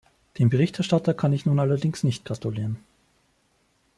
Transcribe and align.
Dem 0.39 0.49
Berichterstatter 0.49 1.13
kann 1.13 1.31
ich 1.31 1.45
nun 1.45 1.59
allerdings 1.59 2.03
nicht 2.03 2.25
gratulieren. 2.25 2.79